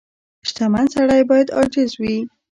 •شتمن 0.47 0.85
سړی 0.95 1.21
باید 1.29 1.49
عاجز 1.57 1.91
وي. 2.01 2.15